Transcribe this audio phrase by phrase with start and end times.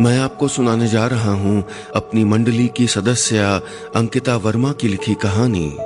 [0.00, 1.64] मैं आपको सुनाने जा रहा हूँ
[1.96, 3.38] अपनी मंडली की सदस्य
[3.96, 5.76] अंकिता वर्मा की लिखी कहानी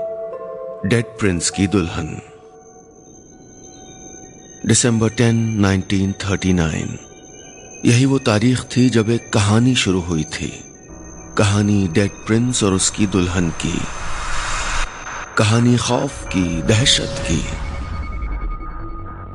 [0.87, 2.21] डेड प्रिंस की दुल्हन।
[4.67, 6.99] दिसंबर 10, 1939
[7.85, 10.65] यही वो तारीख थी जब एक कहानी शुरू हुई थी।
[11.39, 13.81] कहानी डेड प्रिंस और उसकी दुल्हन की।
[15.39, 17.45] कहानी खौफ की दहशत की।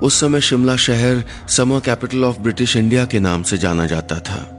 [0.05, 4.53] उस समय शिमला शहर summer capital of British India के नाम से जाना जाता था।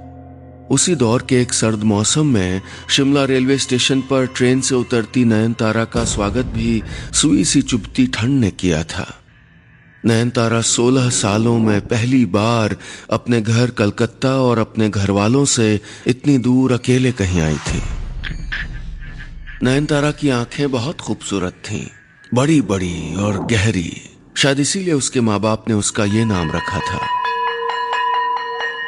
[0.70, 5.52] उसी दौर के एक सर्द मौसम में शिमला रेलवे स्टेशन पर ट्रेन से उतरती नयन
[5.52, 9.06] तारा का स्वागत भी सुई सी चुभती ठंड ने किया था।
[10.04, 12.76] नयनतारा सोलह सालों में पहली बार
[13.10, 17.82] अपने घर कलकत्ता और अपने घर वालों से इतनी दूर अकेले कहीं आई थी।
[19.62, 21.86] नयनतारा की आँखें बहुत खूबसूरत थीं,
[22.34, 23.92] बड़ी बड़ी और गहरी।
[24.36, 27.00] शायद इसीलिए उसके माँ बाप ने उसका ये नाम रखा था।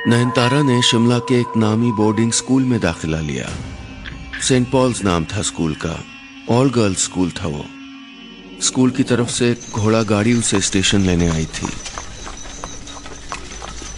[0.06, 3.48] नयनतारा ने शिमला के एक नामी बोर्डिंग स्कूल में दाखिला लिया।
[4.42, 6.04] सेंट पॉल्स नाम था स्कूल का,
[6.50, 7.64] ऑल गर्ल्स स्कूल था वो।
[8.62, 11.66] स्कूल की तरफ़ से घोड़ा गाड़ी उसे स्टेशन लेने आई थी।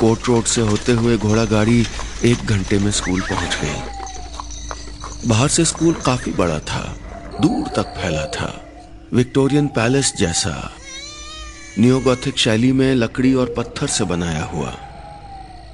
[0.00, 1.86] कोर्ट रोड से होते हुए घोड़ा गाड़ी
[2.24, 6.96] एक घंटे में स्कूल पहुँच गई। बाहर से स्कूल काफ़ी बड़ा था,
[7.40, 8.70] दूर तक फैला था।
[9.14, 10.72] विक्टोरियन पैलेस जैसा।
[11.78, 14.76] न्योगोथिक शैली में लकड़ी और पत्थर से बनाया हुआ।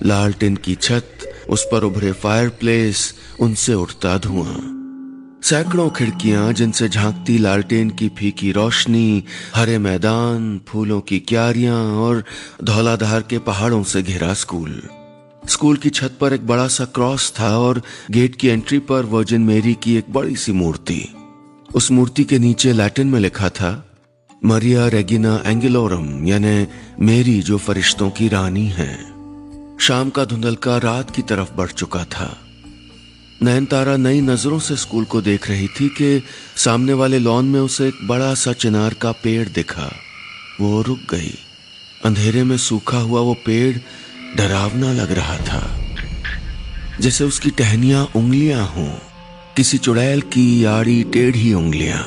[0.03, 1.09] लाल टिन की छत,
[1.51, 4.75] उस पर उभरे फायर प्लेस उनसे उठता धुआँ।
[5.43, 9.25] सैकड़ों खिड़कियाँ, जिनसे झांकती लालटेन की फीकी रोशनी,
[9.55, 12.25] हरे मैदान, फूलों की क्यारियाँ, और
[12.65, 14.83] धौलाधार के पहाड़ों से घिरा स्कूल।
[15.49, 19.41] स्कूल की छत पर एक बड़ा सा क्रॉस था, और गेट की एंट्री पर वर्जिन
[19.41, 21.15] मेरी की एक बड़ी सी मूर्ति।
[21.75, 23.85] उस मूर्ति के नीचे लैटिन में लिखा था,
[24.45, 26.67] मरिया रेगिना एंगिलोरम, यानी
[27.01, 29.18] मेरी जो फरिश्तों की रानी है।
[29.81, 32.39] शाम का धुंधलका रात की तरफ़ बढ़ चुका था।
[33.43, 36.23] नयनतारा नई नज़रों से स्कूल को देख रही थी कि
[36.57, 39.91] सामने वाले लॉन में उसे एक बड़ा सा चिनार का पेड़ दिखा।
[40.61, 41.39] वो रुक गई।
[42.05, 43.77] अंधेरे में सूखा हुआ वो पेड़
[44.37, 45.81] डरावना लग रहा था।
[47.01, 48.91] जैसे उसकी टहनियाँ उंगलियाँ हों,
[49.57, 52.05] किसी चुड़ैल की आड़ी टेढ़ी उंगलियाँ।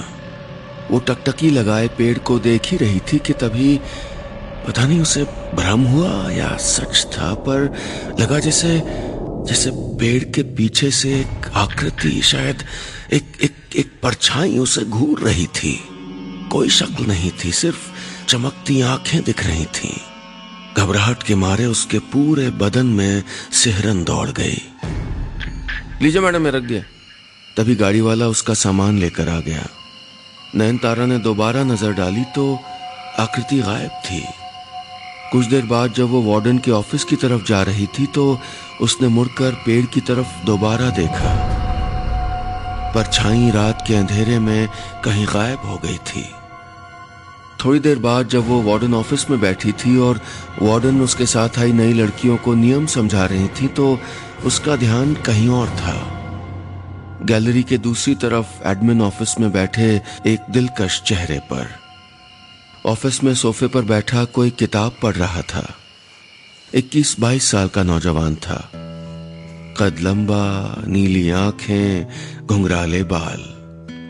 [0.92, 3.80] वो टकटकी लगाए पेड़ को देख ही रही थी कि तभी
[4.68, 5.24] पता नहीं उसे
[5.56, 7.74] भ्रम हुआ या सच था पर
[8.20, 8.82] लगा जैसे
[9.48, 12.64] जैसे पेड़ के पीछे से एक आकृति शायद
[13.14, 15.74] एक एक एक परछाई उसे घूर रही थी।
[16.52, 17.90] कोई शक्ल नहीं थी सिर्फ़
[18.28, 19.96] चमकती आँखें दिख रही थीं।
[20.78, 24.62] घबराहट के मारे उसके पूरे बदन में सिहरन दौड़ गई।
[26.02, 26.82] लीजिए मैडम मैं रख दिया।
[27.58, 29.68] तभी गाड़ी वाला उसका सामान लेकर आ गया।
[30.56, 32.54] नयन तारा ने दोबारा नज़र डाली तो
[33.20, 34.24] आकृति गायब थी।
[35.32, 38.24] कुछ देर बाद जब वो वार्डन के ऑफ़िस की तरफ़ जा रही थी तो
[38.82, 41.32] उसने मुड़कर पेड़ की तरफ़ दोबारा देखा।
[42.96, 44.68] परछाई रात के अंधेरे में
[45.06, 46.24] कहीं गायब हो गई थी।
[47.64, 50.20] थोड़ी देर बाद जब वो वार्डन ऑफ़िस में बैठी थी और
[50.62, 53.98] वार्डन उसके साथ आई नई लड़कियों को नियम समझा रही थी तो
[54.46, 55.96] उसका ध्यान कहीं और था।
[57.24, 59.90] गैलरी के दूसरी तरफ़ एडमिन ऑफ़िस में बैठे
[60.26, 61.81] एक दिलकश चेहरे पर।
[62.86, 65.76] ऑफ़िस में सोफे पर बैठा कोई किताब पढ़ रहा था।
[66.74, 68.72] इक्कीस बाईस साल का नौजवान था।
[69.78, 72.08] कद लंबा, नीली आँखें,
[72.46, 73.62] घुंघराले बाल।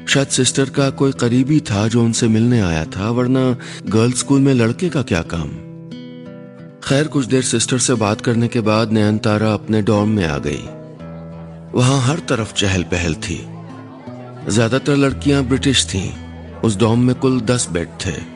[0.09, 4.53] शायद सिस्टर का कोई करीबी था जो उनसे मिलने आया था, वरना गर्ल्स स्कूल में
[4.53, 5.47] लड़के का क्या काम?
[6.83, 10.37] खैर, कुछ देर सिस्टर से बात करने के बाद नयन तारा अपने डॉर्म में आ
[10.37, 10.63] गई।
[11.77, 13.47] वहाँ हर तरफ़ चहल पहल थी।
[14.47, 16.13] ज़्यादातर लड़कियाँ ब्रिटिश थीं।
[16.61, 18.30] उस डॉम में कुल दस बेड थे।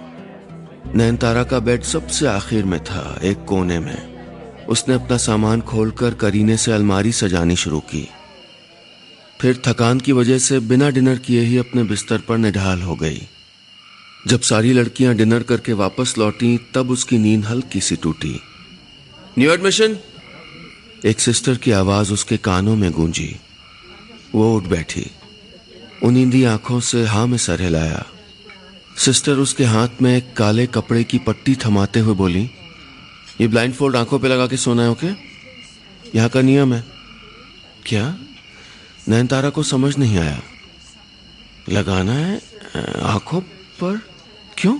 [0.93, 4.15] नयनतारा का बेड सबसे आखिर में था, एक कोने में।
[4.65, 8.09] उसने अपना सामान खोलकर करीने से अलमारी सजानी शुरू की।
[9.41, 13.21] फिर थकान की वजह से बिना डिनर किए ही अपने बिस्तर पर निढाल हो गई।
[14.27, 18.39] जब सारी लड़कियाँ डिनर करके वापस लौटी, तब उसकी नींद हल्की सी टूटी।
[19.39, 19.97] New admission?
[21.05, 23.35] एक सिस्टर की आवाज़ उसके कानों में गूंजी।
[24.35, 25.11] वो उठ बैठी।
[26.03, 28.05] उनिंदी आँखों से हा में सर हिलाया।
[28.95, 32.49] सिस्टर उसके हाथ में एक काले कपड़े की पट्टी थमाते हुए बोली,
[33.41, 35.07] ये ब्लाइंड फोल्ड आँखों पे लगा के सोना है, ओके?
[36.15, 36.83] यहाँ का नियम है।
[37.85, 38.15] क्या?
[39.09, 40.41] नयनतारा को समझ नहीं आया।
[41.69, 42.41] लगाना है
[43.03, 43.41] आँखों
[43.81, 43.99] पर?
[44.57, 44.79] क्यों?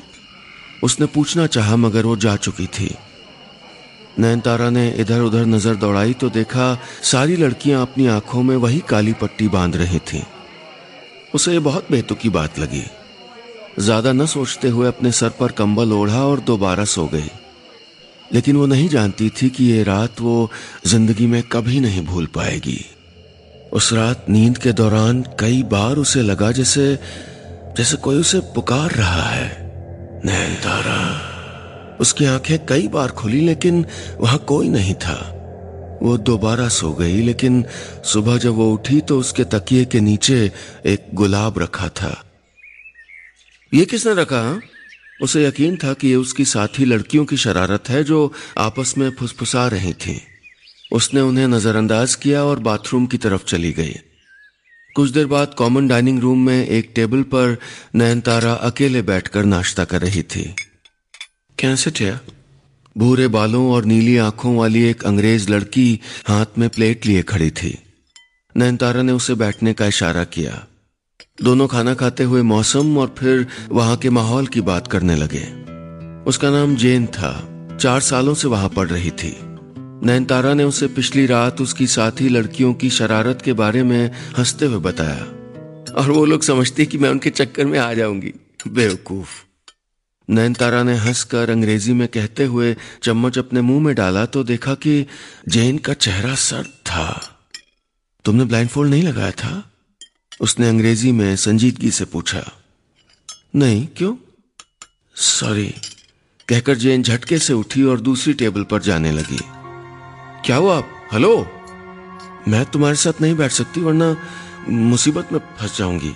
[0.84, 2.96] उसने पूछना चाहा, मगर वो जा चुकी थी।
[4.20, 9.14] नयनतारा ने इधर उधर नज़र दौड़ाई तो देखा सारी लड़कियाँ अपनी आँखों में वही काली
[9.14, 10.22] पट्टी बाँध रही थीं।
[11.36, 12.84] उसे ये बहुत बेतुकी बात लगी।
[13.80, 17.30] ज़्यादा न सोचते हुए अपने सर पर कंबल ओढ़ा और दोबारा सो गई
[18.34, 20.50] लेकिन वो नहीं जानती थी कि ये रात वो
[20.86, 22.80] ज़िंदगी में कभी नहीं भूल पाएगी।
[23.74, 26.88] उस रात नींद के दौरान कई बार उसे लगा जैसे
[27.78, 29.48] जैसे कोई उसे पुकार रहा है।
[30.26, 33.86] नैन तारा उसकी आँखें कई बार खुली लेकिन
[34.20, 35.20] वहाँ कोई नहीं था।
[36.02, 37.64] वो दोबारा सो गई, लेकिन
[38.04, 40.52] सुबह जब वो उठी तो उसके तकिए के नीचे
[40.86, 42.16] एक गुलाब रखा था।
[43.76, 44.62] ये किसने रखा, हा?
[45.22, 49.68] उसे यकीन था कि ये उसकी साथी लड़कियों की शरारत है जो आपस में फुसफुसा
[49.68, 50.22] रही थी।
[50.92, 53.94] उसने उन्हें नजरअंदाज किया और बाथरूम की तरफ़ चली गई।
[54.96, 57.58] कुछ देर बाद कॉमन डाइनिंग रूम में एक टेबल पर
[57.96, 60.56] नयनतारा अकेले बैठकर नाश्ता कर रही थी।
[61.60, 62.14] कैसे थे?
[62.98, 67.80] भूरे बालों और नीली आँखों वाली एक अंग्रेज़ लड़की हाथ में प्लेट लिए खड़ी थी।
[68.58, 70.68] नयनतारा ने उसे बैठने का इशारा किया।
[71.42, 75.44] दोनों खाना खाते हुए मौसम और फिर वहाँ के माहौल की बात करने लगे।
[76.24, 77.50] उसका नाम जेन था।
[77.82, 79.38] चार सालों से वहाँ पढ़ रही थी।
[80.06, 84.78] नयनतारा ने उसे पिछली रात उसकी साथी लड़कियों की शरारत के बारे में हँसते हुए
[84.78, 85.18] बताया।
[85.94, 88.34] और वो लोग समझते कि मैं उनके चक्कर में आ जाऊँगी।
[88.68, 89.30] बेवकूफ़।
[90.30, 95.06] नयनतारा ने हंसकर अंग्रेज़ी में कहते हुए चम्मच अपने मुँह में डाला तो देखा कि
[95.48, 97.22] जैन का चेहरा सर्द था।
[98.26, 99.72] तुमने ब्लाइंड फोल्ड नहीं लगाया था?
[100.40, 102.44] उसने अंग्रेज़ी में संजीदगी से पूछा,
[103.56, 104.16] नहीं, क्यों?
[105.16, 105.74] सॉरी
[106.48, 109.40] कहकर जेन झटके से उठी और दूसरी टेबल पर जाने लगी।
[110.46, 110.78] क्या हुआ?
[110.78, 111.36] आप हेलो?
[112.48, 114.16] मैं तुम्हारे साथ नहीं बैठ सकती, वरना
[114.70, 116.14] मुसीबत में फंस जाऊँगी,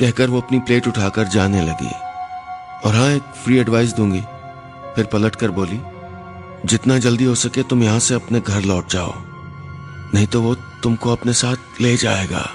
[0.00, 1.90] कहकर वो अपनी प्लेट उठाकर जाने लगी।
[2.84, 4.20] और हाँ एक फ्री एडवाइस दूँगी।
[4.94, 5.80] फिर पलट कर बोली,
[6.64, 9.12] जितना जल्दी हो सके तुम यहाँ से अपने घर लौट जाओ,
[10.14, 12.48] नहीं तो वो तुमको अपने साथ ले जाएगा।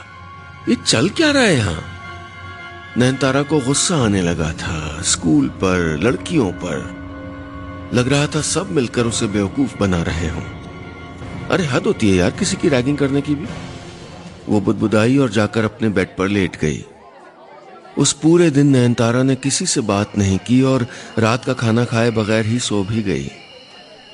[0.70, 1.84] ये चल क्या रहा है यहाँ?
[2.98, 6.98] नयनतारा को गुस्सा आने लगा था स्कूल पर, लड़कियों पर।
[7.94, 10.42] लग रहा था सब मिलकर उसे बेवकूफ़ बना रहे हों।
[11.50, 13.48] अरे, हद होती है यार किसी की रैगिंग करने की भी।
[14.50, 16.86] वो बुदबुदाई और जाकर अपने बेड पर लेट गई।
[17.98, 20.88] उस पूरे दिन नयनतारा ने किसी से बात नहीं की और
[21.20, 23.32] रात का खाना खाए बगैर ही सो भी गई।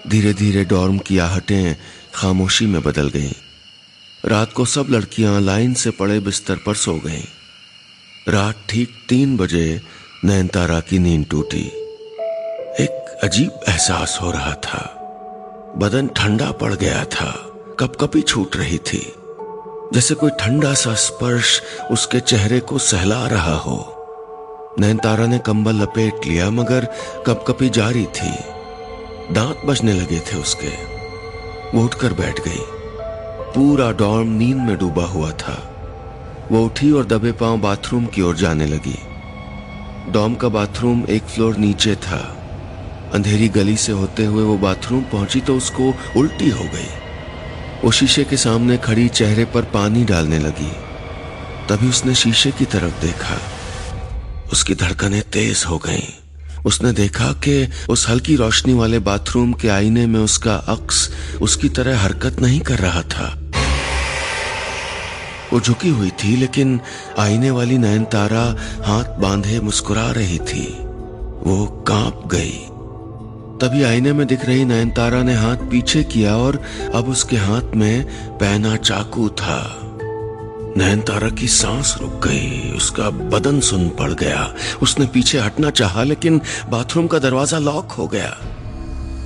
[0.08, 1.76] धीरे धीरे डॉर्म की आहटें
[2.16, 3.43] खामोशी में बदल गईं।
[4.26, 7.24] रात को सब लड़कियाँ लाइन से पड़े बिस्तर पर सो गईं।
[8.32, 9.82] रात ठीक तीन बजे
[10.26, 11.62] नयनतारा की नींद टूटी।
[12.80, 14.84] एक अजीब एहसास हो रहा था।
[15.78, 17.32] बदन ठंडा पड़ गया था,
[17.80, 19.14] कपकपी छूट रही थी।
[19.94, 21.62] जैसे कोई ठंडा सा स्पर्श
[21.92, 24.06] उसके चेहरे को सहला रहा हो।
[24.80, 26.86] नयनतारा ने कंबल लपेट लिया, मगर
[27.28, 28.32] कपकपी जारी थी।
[29.34, 30.72] दांत बजने लगे थे उसके।
[31.78, 32.83] वो उठकर बैठ गई।
[33.56, 35.54] पूरा डॉर्म नींद में डूबा हुआ था।
[36.52, 38.98] वो उठी और दबे पाँव बाथरूम की ओर जाने लगी।
[40.12, 42.40] डॉम का बाथरूम एक फ्लोर नीचे था।
[43.14, 46.88] अंधेरी गली से होते हुए वो बाथरूम पहुँची तो उसको उल्टी हो गई।
[47.84, 50.72] वो शीशे के सामने खड़ी चेहरे पर पानी डालने लगी।
[51.70, 53.38] तभी उसने शीशे की तरफ़ देखा।
[54.54, 60.06] उसकी धड़कनें तेज हो गईं। उसने देखा कि उस हल्की रोशनी वाले बाथरूम के आईने
[60.08, 61.10] में उसका अक्स
[61.42, 63.43] उसकी तरह हरकत नहीं कर रहा था।
[65.54, 66.82] वो झुकी हुई थी, लेकिन
[67.20, 70.66] आईने वाली नयनतारा हाथ बांधे मुस्कुरा रही थी।
[71.44, 72.70] वो काँप गई।
[73.62, 76.62] तभी आईने में दिख रही नयनतारा ने हाथ पीछे किया और
[76.96, 78.04] अब उसके हाथ में
[78.38, 79.80] पहना चाकू था।
[80.78, 86.42] नयनतारा की सांस रुक गई, उसका बदन सुन पड़ गया। उसने पीछे हटना चाहा, लेकिन
[86.70, 88.38] बाथरूम का दरवाज़ा लॉक हो गया।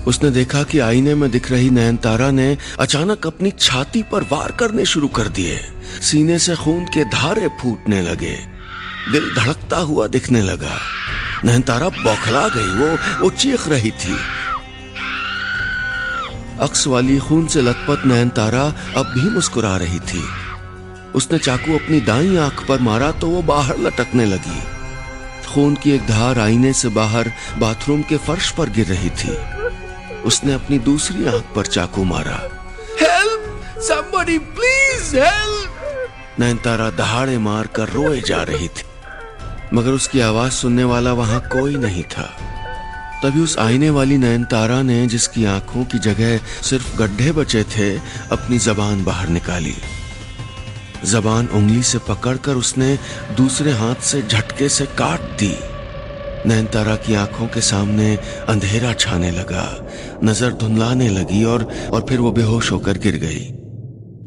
[0.08, 4.86] उसने देखा कि आईने में दिख रही नयनतारा ने अचानक अपनी छाती पर वार करने
[4.86, 5.60] शुरू कर दिए।
[6.02, 8.36] सीने से खून के धारे फूटने लगे।
[9.12, 10.78] दिल धड़कता हुआ दिखने लगा।
[11.46, 14.18] नयनतारा बौखला गई, वो वो चीख रही थी।
[16.60, 18.64] अक्स वाली खून से लथपथ नयनतारा
[18.98, 20.24] अब भी मुस्कुरा रही थी।
[21.16, 24.60] उसने चाकू अपनी दाई आँख पर मारा तो वो बाहर लटकने लगी।
[25.54, 29.38] खून की एक धार आईने से बाहर बाथरूम के फर्श पर गिर रही थी।
[30.26, 32.50] उसने अपनी दूसरी आँख पर चाकू मारा।
[33.02, 35.74] Help somebody please help
[36.40, 38.84] Nayantara दहाड़े मार कर रोए जा रही थी।
[39.74, 42.38] मगर उसकी आवाज़ सुनने वाला वहाँ कोई नहीं था।
[43.24, 47.98] तभी उस आईने वाली नयनतारा ने जिसकी आँखों की जगह सिर्फ़ गड्ढे बचे थे
[48.32, 49.76] अपनी जबान बाहर निकाली।
[51.06, 53.00] जबान उंगली से पकड़कर उसने
[53.38, 55.77] दूसरे हाथ से झटके से काट दी।
[56.46, 58.16] नयनतारा की आँखों के सामने
[58.50, 59.66] अंधेरा छाने लगा।
[60.24, 61.64] नज़र धुंधलाने लगी और
[61.94, 63.40] और फिर वो बेहोश होकर गिर गई।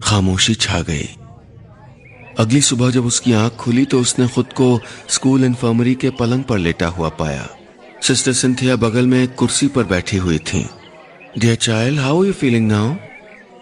[0.03, 1.09] खामोशी छा गई।
[2.39, 6.59] अगली सुबह जब उसकी आँख खुली तो उसने खुद को स्कूल इन्फर्मरी के पलंग पर
[6.59, 7.49] लेटा हुआ पाया।
[8.03, 10.67] सिस्टर सिंथिया बगल में एक कुर्सी पर बैठी हुई थी।
[11.39, 12.95] Dear child how you feeling now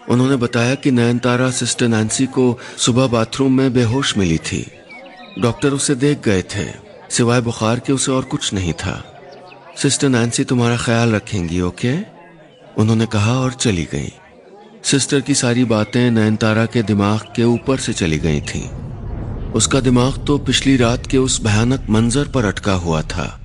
[0.09, 4.65] उन्होंने बताया कि नयनतारा सिस्टर नैन्सी को सुबह बाथरूम में बेहोश मिली थी।
[5.39, 9.21] डॉक्टर उसे देख गए थे। सिवाय बुखार के उसे और कुछ नहीं था।
[9.81, 11.95] सिस्टर नैन्सी तुम्हारा ख्याल रखेंगी, ओके?
[12.77, 14.13] उन्होंने कहा और चली गई।
[14.83, 18.69] सिस्टर की सारी बातें नयनतारा के दिमाग के ऊपर से चली गई थीं।
[19.51, 23.39] उसका दिमाग तो पिछली रात के उस भयानक मंजर पर अटका हुआ था।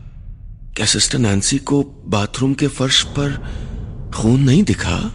[0.76, 3.30] क्या सिस्टर नैन्सी को बाथरूम के फर्श पर
[4.14, 5.12] खून नहीं दिखा?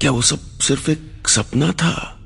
[0.00, 2.18] क्या वो सब सिर्फ़ एक सपना था?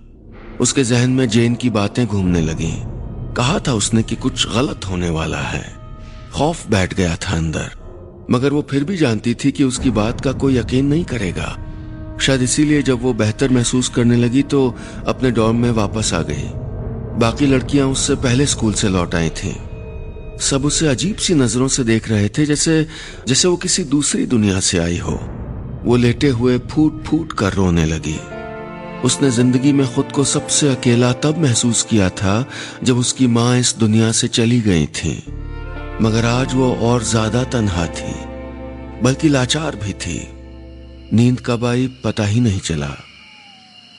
[0.61, 2.92] उसके जहन में जेन की बातें घूमने लगी।
[3.37, 5.65] कहा था उसने कि कुछ गलत होने वाला है।
[6.35, 7.71] खौफ बैठ गया था अंदर।
[8.31, 11.57] मगर वो फिर भी जानती थी कि उसकी बात का कोई यकीन नहीं करेगा।
[12.21, 14.75] शायद इसीलिए जब वो बेहतर महसूस करने लगी तो
[15.07, 16.49] अपने डॉर्म में वापस आ गई।
[17.19, 19.55] बाकी लड़कियाँ उससे पहले स्कूल से लौट आई थीं।
[20.39, 22.87] सब उसे अजीब सी नज़रों से देख रहे थे जैसे
[23.29, 25.19] जैसे वो किसी दूसरी दुनिया से आई हो।
[25.85, 28.19] वो लेटे हुए फूट फूट कर रोने लगी।
[29.05, 32.35] उसने ज़िंदगी में खुद को सबसे अकेला तब महसूस किया था
[32.83, 35.17] जब उसकी माँ इस दुनिया से चली गई थी।
[36.03, 38.15] मगर आज वो और ज़्यादा तनहा थी,
[39.03, 40.21] बल्कि लाचार भी थी।
[41.13, 42.95] नींद कब आई पता ही नहीं चला।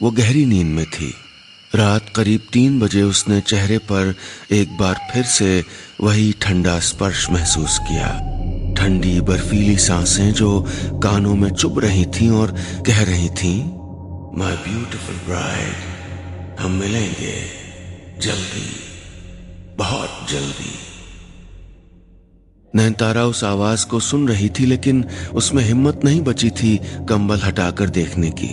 [0.02, 1.14] वो गहरी नींद में थी।
[1.72, 4.14] रात करीब तीन बजे उसने चेहरे पर
[4.52, 5.64] एक बार फिर से
[6.02, 8.08] वही ठंडा स्पर्श महसूस किया।
[8.78, 10.60] ठंडी बर्फीली साँसें जो
[11.04, 12.52] कानों में चुभ रही थीं और
[12.88, 13.83] कह रही थीं
[14.38, 17.34] माय ब्यूटिफुल ब्राइड हम मिलेंगे
[18.20, 18.70] जल्दी,
[19.78, 20.72] बहुत जल्दी।
[22.76, 26.76] नैनतारा उस आवाज़ को सुन रही थी, लेकिन उसमें हिम्मत नहीं बची थी
[27.10, 28.50] कंबल हटाकर देखने की।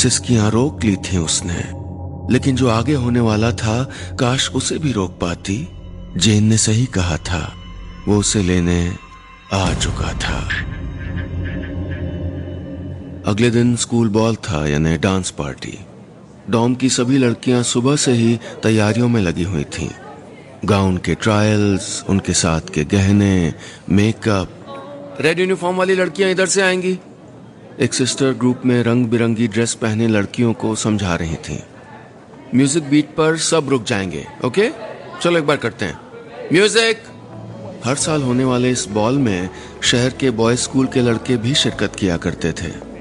[0.00, 1.62] सिस्कियाँ रोक ली थी उसने,
[2.32, 3.82] लेकिन जो आगे होने वाला था,
[4.20, 5.68] काश उसे भी रोक पाती।
[6.16, 7.52] जेन ने सही कहा था,
[8.08, 8.96] वो उसे लेने
[9.52, 10.48] आ चुका था।
[13.26, 15.78] अगले दिन स्कूल बॉल था, यानी डांस पार्टी।
[16.50, 19.88] डॉम की सभी लड़कियाँ सुबह से ही तैयारियों में लगी हुई थीं।
[20.64, 23.52] गाउन के ट्रायल्स उनके साथ के गहने
[23.90, 26.98] मेकअप रेड यूनिफॉर्म वाली लड़कियाँ इधर से आएँगी।
[27.80, 31.62] एक सिस्टर ग्रुप में रंग बिरंगी ड्रेस पहने लड़कियों को समझा रही थी।
[32.54, 34.70] म्यूज़िक बीट पर सब रुक जाएँगे ओके
[35.22, 35.98] चलो एक बार करते हैं।
[36.52, 37.10] म्यूज़िक
[37.84, 39.48] हर साल होने वाले इस बॉल में
[39.82, 42.91] शहर के बॉयज़ स्कूल के लड़के भी शिरकत किया करते थे।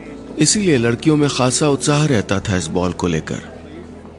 [0.41, 3.41] इसीलिए लड़कियों में खासा उत्साह रहता था इस बॉल को लेकर।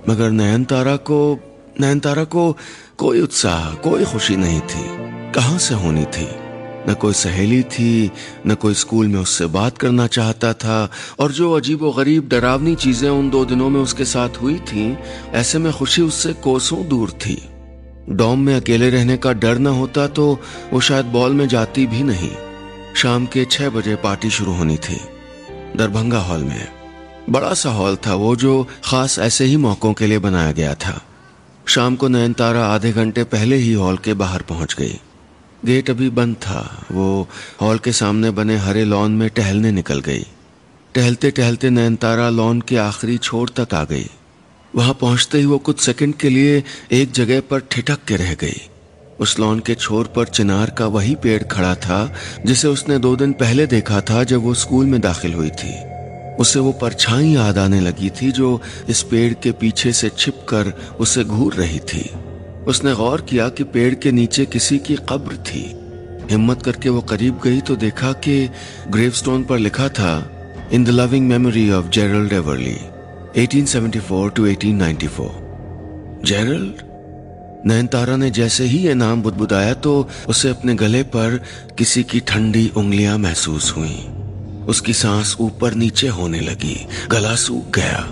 [0.09, 1.39] मगर नयन तारा को
[1.81, 2.57] नयन तारा को
[2.99, 4.85] कोई उत्साह कोई खुशी नहीं थी।
[5.33, 6.27] कहाँ से होनी थी?
[6.89, 8.11] न कोई सहेली थी
[8.47, 13.09] न कोई स्कूल में उससे बात करना चाहता था और जो अजीब गरीब डरावनी चीज़ें
[13.11, 14.97] उन दो दिनों में उसके साथ हुई थीं,
[15.33, 17.43] ऐसे में खुशी उससे कोसों दूर थी।
[18.11, 20.39] डॉम में अकेले रहने का डर न होता तो
[20.73, 22.31] वो शायद बॉल में जाती भी नहीं।
[22.97, 25.01] शाम के छह बजे पार्टी शुरू होनी थी।
[25.77, 26.69] दरभंगा हॉल में।
[27.31, 31.03] बड़ा सा हॉल था वो जो खास ऐसे ही मौकों के लिए बनाया गया था।
[31.67, 35.01] शाम को नयनतारा आधे घंटे पहले ही हॉल के बाहर पहुँच गई।
[35.65, 37.29] गेट अभी बंद था। वो
[37.61, 40.27] हॉल के सामने बने हरे लॉन में टहलने निकल गई।
[40.95, 44.11] टहलते टहलते नयनतारा लॉन के आखिरी छोर तक आ गई।
[44.77, 48.69] वहाँ पहुँचते ही वो कुछ सेकंड के लिए एक जगह पर ठिठक के रह गई।
[49.23, 52.13] उस लॉन के छोर पर चिनार का वही पेड़ खड़ा था,
[52.47, 55.75] जिसे उसने दो दिन पहले देखा था जब वो स्कूल में दाखिल हुई थी।
[56.41, 61.25] उसे वो परछाई याद आने लगी थी जो इस पेड़ के पीछे से छिपकर उसे
[61.25, 62.09] घूर रही थी।
[62.67, 65.65] उसने गौर किया कि पेड़ के नीचे किसी की कब्र थी।
[66.31, 68.49] हिम्मत करके वो करीब गई तो देखा कि
[68.89, 70.13] ग्रेवस्टोन पर लिखा था,
[70.73, 72.79] in the loving memory of Gerald Everly
[73.37, 75.31] 1874 to 1894
[76.25, 76.92] Gerald?
[77.67, 81.45] Nayantara ने जैसे ही ये नाम बुदबुदाया तो उसे अपने गले पर
[81.79, 84.07] किसी की ठंडी उंगलियाँ महसूस हुई।
[84.69, 88.09] उसकी सांस ऊपर नीचे होने लगी, गला सूख गया।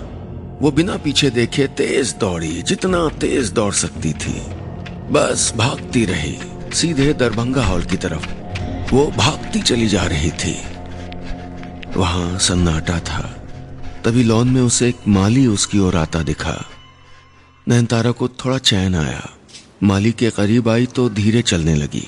[0.61, 4.41] वो बिना पीछे देखे तेज दौड़ी, जितना तेज दौड़ सकती थी।
[5.11, 6.37] बस भागती रही,
[6.73, 8.27] सीधे दरभंगा हॉल की तरफ़।
[8.95, 10.61] वो भागती चली जा रही थी।
[11.97, 13.37] वहाँ सन्नाटा था।
[14.05, 16.65] तभी लॉन में उसे एक माली उसकी ओर आता दिखा।
[17.67, 19.29] नयनतारा को थोड़ा चैन आया।
[19.83, 22.07] माली के करीब आई तो धीरे चलने लगी।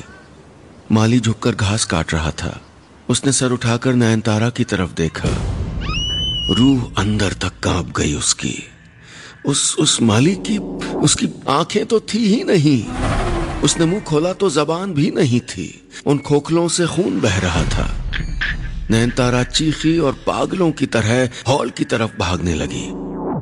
[0.91, 2.61] माली झुककर घास काट रहा था।
[3.09, 5.29] उसने सर उठाकर नयनतारा की तरफ़ देखा।
[6.53, 8.63] रूह अंदर तक काँप गई उसकी।
[9.45, 10.57] उस उस माली की,
[10.95, 12.85] उसकी आँखें तो थी ही नहीं।
[13.61, 18.11] उसने मुँह खोला तो जबान भी नहीं थी। उन खोखलों से खून बह रहा था।
[18.89, 22.89] नैनतारा चीखी और पागलों की तरह हॉल की तरफ़ भागने लगी।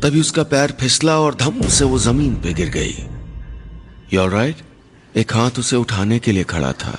[0.04, 2.96] तभी उसका पैर फिसला और धम से वो ज़मीन पे गिर गई।
[4.14, 4.56] योर राइट
[5.18, 6.98] एक हाथ उसे उठाने के लिए खड़ा था।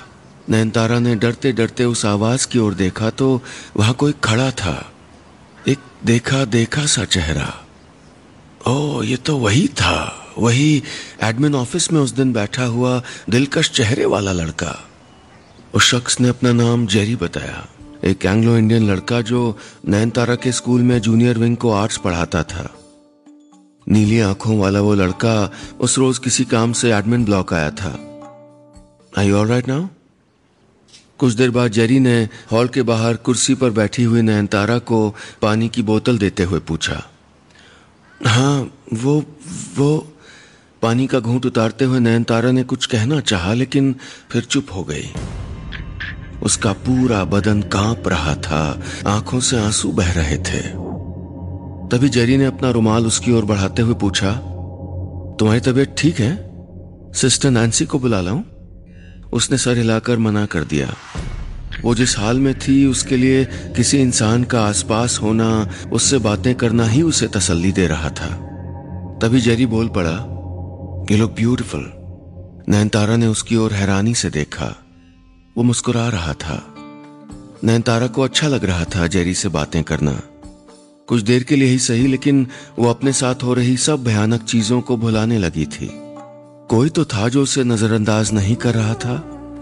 [0.49, 3.41] नैनतारा ने डरते डरते उस आवाज़ की ओर देखा तो
[3.77, 4.93] वहाँ कोई खड़ा था।
[5.67, 7.53] एक देखा देखा सा चेहरा।
[8.67, 9.95] ओ ये तो वही था।
[10.37, 10.83] वही
[11.23, 14.75] एडमिन ऑफ़िस में उस दिन बैठा हुआ दिलकश चेहरे वाला लड़का।
[15.73, 17.65] उस शख्स ने अपना नाम जेरी बताया।
[18.03, 22.69] एक एंग्लो इंडियन लड़का जो नैनतारा के स्कूल में जूनियर विंग को आर्ट्स पढ़ाता था।
[23.87, 27.89] नीली आँखों वाला वो लड़का उस रोज किसी काम से एडमिन ब्लॉक आया था।
[29.17, 29.87] आई ऑल राइट नाउ
[31.19, 35.69] कुछ देर बाद जेरी ने हॉल के बाहर कुर्सी पर बैठी हुई नयनतारा को पानी
[35.69, 37.01] की बोतल देते हुए पूछा।
[38.25, 39.19] हाँ वो
[39.77, 40.13] वो
[40.81, 43.95] पानी का घूंट उतारते हुए नयनतारा ने कुछ कहना चाहा, लेकिन
[44.31, 45.09] फिर चुप हो गई।
[46.43, 50.92] उसका पूरा बदन काँप रहा था। आँखों से आँसू बह रहे थे।
[51.93, 54.31] तभी जेरी ने अपना रुमाल उसकी ओर बढ़ाते हुए पूछा,
[55.39, 56.51] तुम्हारी तबीयत ठीक है?
[57.13, 58.43] सिस्टर नैन्सी को बुला लाऊं?
[59.33, 60.93] उसने सर हिलाकर मना कर दिया।
[61.83, 66.85] वो जिस हाल में थी, उसके लिए किसी इंसान का आसपास होना, उससे बातें करना
[66.85, 68.27] ही उसे तसल्ली दे रहा था।
[69.21, 70.17] तभी जेरी बोल पड़ा,
[71.11, 71.93] यू लुक ब्यूटिफुल।
[72.69, 74.75] नैनतारा ने उसकी ओर हैरानी से देखा।
[75.57, 76.75] वो मुस्कुरा रहा था।
[77.63, 80.21] नैनतारा को अच्छा लग रहा था जेरी से बातें करना।
[81.07, 82.47] कुछ देर के लिए ही सही, लेकिन
[82.79, 85.89] वो अपने साथ हो रही सब भयानक चीज़ों को भुलाने लगी थी।
[86.69, 89.15] कोई तो था जो उसे नजरअंदाज नहीं कर रहा था,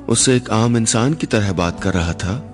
[0.10, 2.48] उससे एक आम इंसान की तरह बात कर रहा था।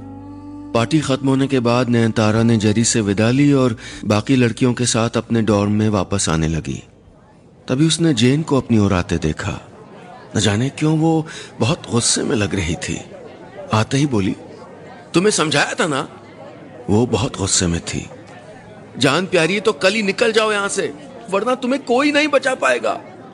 [0.74, 4.86] पार्टी खत्म होने के बाद नयनतारा ने जरी से विदा ली और बाकी लड़कियों के
[4.86, 6.84] साथ अपने डॉर्म में वापस आने लगी।
[7.68, 9.60] तभी उसने जेन को अपनी ओर आते देखा।
[10.38, 11.28] न जाने क्यों वो
[11.60, 13.02] बहुत गुस्से में लग रही थी।
[13.74, 14.36] आते ही बोली,
[15.14, 16.10] तुम्हें समझाया था ना?
[16.90, 18.10] वो बहुत गुस्से में थी।
[19.00, 20.94] जान प्यारी तो कल ही निकल जाओ यहाँ से,
[21.30, 22.94] वरना तुम्हें कोई नहीं बचा पाएगा।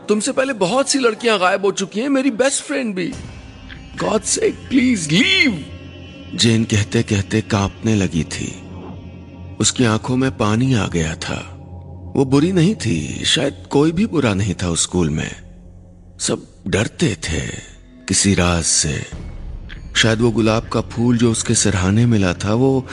[0.10, 3.08] तुमसे पहले बहुत सी लड़कियाँ गायब हो चुकी हैं, मेरी बेस्ट फ्रेंड भी।
[4.00, 5.65] गॉड से प्लीज़ लीव
[6.36, 8.48] जेन कहते कहते कांपने लगी थी।
[9.60, 11.39] उसकी आँखों में पानी आ गया था।
[12.15, 15.29] वो बुरी नहीं थी, शायद कोई भी बुरा नहीं था उस स्कूल में।
[16.20, 17.39] सब डरते थे
[18.08, 19.06] किसी राज से।
[19.95, 22.88] शायद वो गुलाब का फूल जो उसके सिरहाने मिला था, वो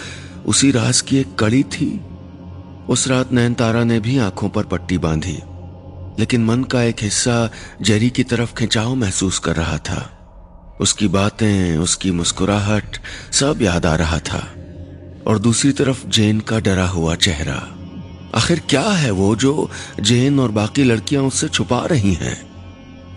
[0.47, 2.01] उसी राज की एक कड़ी थी।
[2.91, 5.37] उस रात नैन तारा ने भी आँखों पर पट्टी बांधी,
[6.19, 7.51] लेकिन मन का एक हिस्सा
[7.83, 10.01] जेरी की तरफ़ खिंचाव महसूस कर रहा था
[10.81, 12.97] उसकी बातें, उसकी मुस्कुराहट
[13.33, 14.39] सब याद आ रहा था,
[15.27, 17.55] और दूसरी तरफ़ जेन का डरा हुआ चेहरा
[18.35, 22.37] आखिर क्या है वो जो जेन और बाकी लड़कियाँ उससे छुपा रही हैं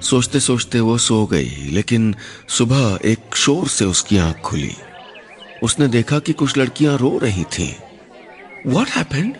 [0.01, 2.15] सोचते सोचते वो सो गई, लेकिन
[2.49, 4.75] सुबह एक शोर से उसकी आँख खुली
[5.63, 7.73] उसने देखा कि कुछ लड़कियाँ रो रही थीं।
[8.73, 9.35] What happened?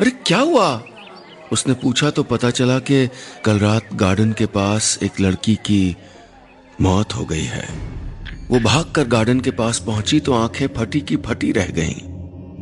[0.00, 0.82] अरे क्या हुआ?
[1.52, 3.08] उसने पूछा तो पता चला कि
[3.44, 5.96] कल रात गार्डन के पास एक लड़की की
[6.80, 7.68] मौत हो गई है।
[8.50, 11.94] वो भागकर गार्डन के पास पहुँची तो आँखें फटी की फटी रह गईं।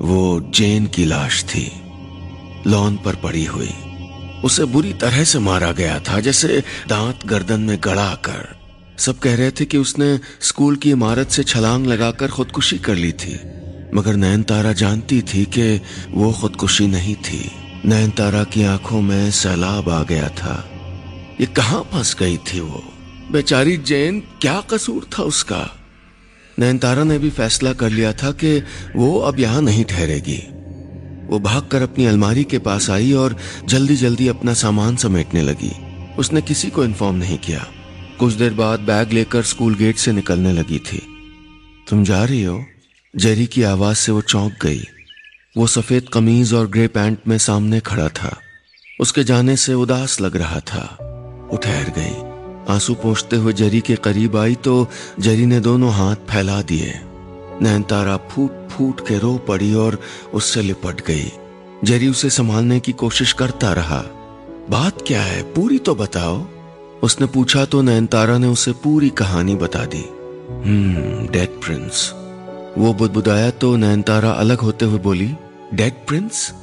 [0.00, 1.70] वो जेन की लाश थी,
[2.66, 3.72] लॉन पर पड़ी हुई।
[4.44, 8.46] उसे बुरी तरह से मारा गया था, जैसे दांत गर्दन में गड़ा कर
[8.98, 13.12] सब कह रहे थे कि उसने स्कूल की इमारत से छलांग लगाकर खुदकुशी कर ली
[13.12, 13.34] थी।
[13.96, 15.80] मगर नयन तारा जानती थी कि
[16.10, 17.50] वो खुदकुशी नहीं थी।
[17.86, 20.70] नयन तारा की आँखों में सैलाब आ गया था।
[21.40, 22.84] ये कहाँ फंस गई थी वो?
[23.32, 25.70] बेचारी जैन क्या कसूर था उसका?
[26.58, 28.62] नयनतारा ने भी फैसला कर लिया था कि
[28.96, 30.42] वो अब यहाँ नहीं ठहरेगी।
[31.26, 35.72] वो भागकर अपनी अलमारी के पास आई और जल्दी जल्दी अपना सामान समेटने लगी।
[36.18, 37.66] उसने किसी को इन्फॉर्म नहीं किया।
[38.18, 41.02] कुछ देर बाद बैग लेकर स्कूल गेट से निकलने लगी थी।
[41.88, 42.64] तुम जा रही हो?
[43.16, 44.82] जेरी की आवाज़ से वो चौंक गई।
[45.56, 48.36] वो सफ़ेद कमीज और ग्रे पैंट में सामने खड़ा था।
[49.00, 50.98] उसके जाने से उदास लग रहा था।
[51.50, 52.34] वो ठहर गई।
[52.74, 54.88] आँसू पहुँचते हुए जरी के करीब आई तो
[55.20, 56.94] जरी ने दोनों हाथ फैला दिए।
[57.62, 60.00] नैनतारा फूट फूट के रो पड़ी और
[60.34, 61.32] उससे लिपट गई।
[61.84, 64.04] जेरी उसे संभालने की कोशिश करता रहा।
[64.70, 65.42] बात क्या है?
[65.42, 66.46] पूरी तो बताओ।
[67.02, 70.04] उसने पूछा तो नयनतारा ने उसे पूरी कहानी बता दी।
[70.50, 72.14] हम्म डेड प्रिंस।
[72.78, 75.34] वो बुदबुदाया तो नयनतारा अलग होते हुए बोली
[75.74, 76.54] डेड प्रिंस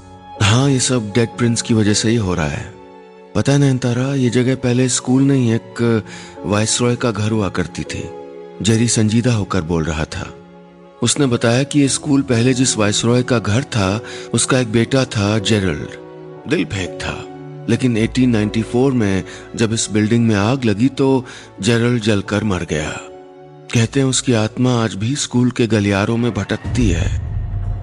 [0.44, 2.74] हाँ ये सब डेड प्रिंस की वजह से ही हो रहा है।
[3.36, 6.04] पता है नयनतारा, ये जगह पहले स्कूल नहीं, एक
[6.46, 8.10] वायसरॉय का घर हुआ करती थी।
[8.62, 10.34] जेरी संजीदा होकर बोल रहा था।
[11.04, 14.02] उसने बताया कि ये स्कूल पहले जिस वाइस रॉय का घर था,
[14.34, 15.88] उसका एक बेटा था, जेरल्ड।
[16.50, 17.26] दिल फेंक था।
[17.70, 19.24] लेकिन 1894 में
[19.56, 21.26] जब इस बिल्डिंग में आग लगी तो
[21.62, 23.02] जेरल्ड जलकर मर गया।
[23.74, 27.32] कहते हैं उसकी आत्मा आज भी स्कूल के गलियारों में भटकती है।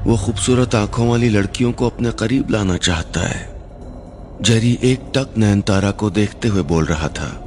[0.07, 3.63] वो खूबसूरत आँखों वाली लड़कियों को अपने करीब लाना चाहता है।
[4.43, 7.45] जेरी एक टक नयनतारा को देखते हुए बोल रहा था।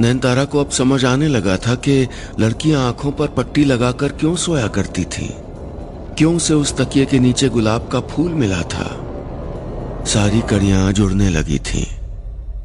[0.00, 2.08] नैनतारा को अब समझ आने लगा था कि
[2.40, 5.34] लड़कियाँ आँखों पर पट्टी लगाकर क्यों सोया करती थी?
[6.18, 9.06] क्यों से उस तकिए के नीचे गुलाब का फूल मिला था?
[10.06, 11.86] सारी कड़ियाँ जुड़ने लगी थीं।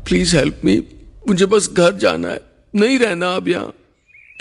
[0.05, 0.83] प्लीज़ हेल्प मी
[1.27, 2.41] मुझे बस घर जाना है।
[2.75, 3.73] नहीं रहना अब यहाँ।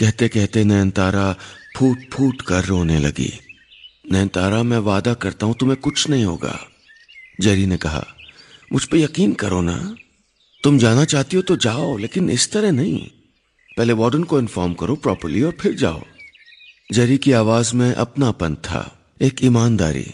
[0.00, 1.36] कहते कहते नयनतारा
[1.76, 3.32] फूट फूट कर रोने लगी।
[4.12, 6.58] नयनतारा मैं वादा करता हूँ, तुम्हें कुछ नहीं होगा।
[7.40, 8.06] जेरी ने कहा,
[8.72, 9.96] मुझ पर यकीन करो ना।
[10.64, 13.10] तुम जाना चाहती हो तो जाओ, लेकिन इस तरह नहीं।
[13.76, 16.02] पहले वार्डन को इन्फॉर्म करो प्रॉपरली और फिर जाओ।
[16.92, 20.12] जेरी की आवाज़ में अपनापन था, एक ईमानदारी।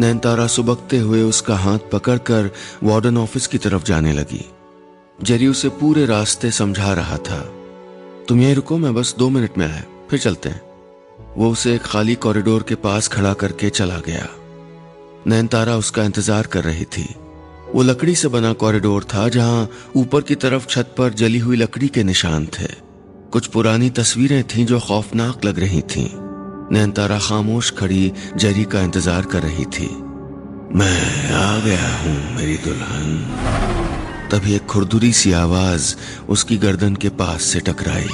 [0.00, 2.50] नैनतारा सुबकते हुए उसका हाथ पकड़कर
[2.82, 4.44] वार्डन ऑफ़िस की तरफ़ जाने लगी।
[5.22, 7.54] जेरी उसे पूरे रास्ते समझा रहा था।
[8.28, 10.60] तुम यहीं रुको, मैं बस दो मिनट में आया फिर चलते हैं।
[11.36, 14.26] वो उसे एक खाली कॉरिडोर के पास खड़ा करके चला गया।
[15.26, 17.04] नैनतारा उसका इंतज़ार कर रही थी।
[17.74, 21.88] वो लकड़ी से बना कॉरिडोर था, जहाँ ऊपर की तरफ़ छत पर जली हुई लकड़ी
[21.88, 22.68] के निशान थे।
[23.32, 26.08] कुछ पुरानी तस्वीरें थीं जो खौफनाक लग रही थीं।
[26.72, 29.88] नैनतारा खामोश खड़ी जरी का इंतज़ार कर रही थी।
[30.74, 33.87] मैं आ गया हूँ, मेरी दुल्हन।
[34.30, 35.96] तभी एक खुरदुरी सी आवाज़
[36.28, 38.06] उसकी गर्दन के पास से टकराई।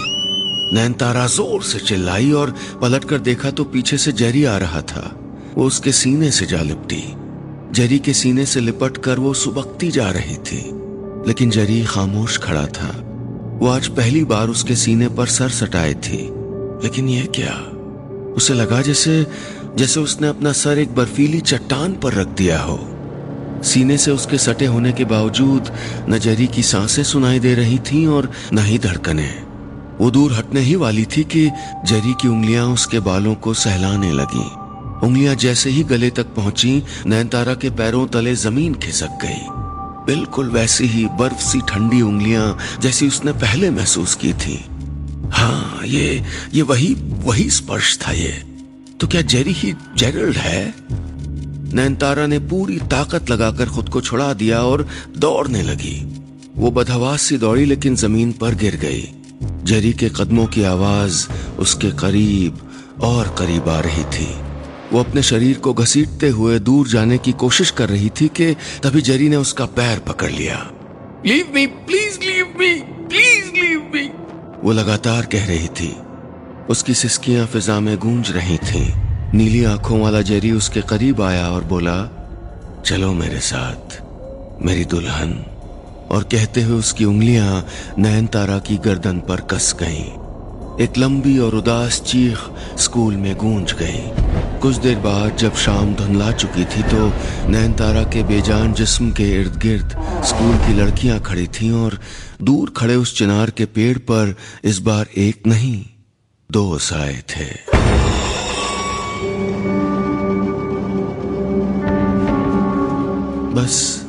[0.73, 5.21] नैनतारा ज़ोर से चिल्लाई और पलटकर देखा तो पीछे से जरी आ रहा था।
[5.55, 7.03] वो उसके सीने से जा लिपटी।
[7.73, 10.71] जरी के सीने से लिपट कर वो सुबकती जा रही थी।
[11.29, 12.91] लेकिन जरी खामोश खड़ा था।
[13.61, 16.31] वो आज पहली बार उसके सीने पर सर सटाए थी।
[16.85, 17.55] लेकिन यह क्या?
[18.37, 19.27] उसे लगा जैसे
[19.77, 22.91] जैसे उसने अपना सर एक बर्फीली चट्टान पर रख दिया हो।
[23.65, 25.71] सीने से उसके सटे होने के बावजूद
[26.09, 29.29] न जरी की साँसें सुनाई दे रही थीं और न ही धड़कने।
[30.01, 31.51] वो दूर हटने ही वाली थी कि
[31.85, 34.47] जरी की उंगलियाँ उसके बालों को सहलाने लगी।
[35.07, 39.43] उंगलियाँ जैसे ही गले तक पहुँची नैनतारा के पैरों तले ज़मीन खिसक गई।
[40.07, 44.65] बिल्कुल वैसी ही बर्फ़ सी ठंडी उंगलियाँ जैसी उसने पहले महसूस की थी।
[45.33, 46.23] हाँ ये
[46.55, 48.33] ये वही वही स्पर्श था ये।
[49.01, 50.75] तो क्या जेरी ही जेरल्ड है?
[51.75, 56.23] नैनतारा ने पूरी ताकत लगाकर खुद को छुड़ा दिया और दौड़ने लगी।
[56.57, 59.09] वो बदहवास सी दौड़ी लेकिन ज़मीन पर गिर गई।
[59.65, 61.27] जेरी के कदमों की आवाज़
[61.59, 62.59] उसके करीब
[63.03, 64.29] और करीब आ रही थी।
[64.93, 69.01] वो अपने शरीर को घसीटते हुए दूर जाने की कोशिश कर रही थी कि तभी
[69.01, 70.71] जरी ने उसका पैर पकड़ लिया।
[71.27, 72.75] Leave me please leave me
[73.09, 74.11] please leave me
[74.65, 75.97] वो लगातार कह रही थी।
[76.71, 79.04] उसकी सिस्कियाँ फिजा में गूंज रही थीं।
[79.35, 81.97] नीली आँखों वाला जेरी उसके करीब आया और बोला,
[82.87, 84.03] चलो मेरे साथ,
[84.63, 85.33] मेरी दुल्हन।
[86.11, 87.67] और कहते हुए उसकी उंगलियाँ
[87.99, 92.39] नयन तारा की गर्दन पर कस गईं। एक लंबी और उदास चीख
[92.79, 94.03] स्कूल में गूंज गई।
[94.61, 97.13] कुछ देर बाद जब शाम धुंधला चुकी थी तो
[97.51, 102.01] नैनतारा के बेजान जिस्म के इर्द गिर्द स्कूल की लड़कियाँ खड़ी थीं और
[102.43, 105.85] दूर खड़े उस चिनार के पेड़ पर इस बार एक नहीं,
[106.51, 107.74] दो साए थे।
[113.55, 114.07] बस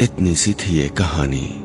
[0.00, 1.63] इतनी सी थी ये कहानी।